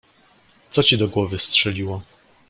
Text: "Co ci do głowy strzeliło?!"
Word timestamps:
"Co 0.71 0.83
ci 0.83 0.97
do 0.97 1.07
głowy 1.07 1.39
strzeliło?!" 1.39 2.01